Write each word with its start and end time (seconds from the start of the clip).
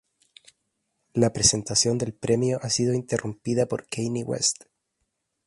La 1.13 1.31
presentación 1.31 1.99
del 1.99 2.15
premio 2.15 2.57
ha 2.63 2.71
sido 2.71 2.95
interrumpida 2.95 3.67
por 3.67 3.85
Kanye 3.87 4.23
West. 4.23 4.63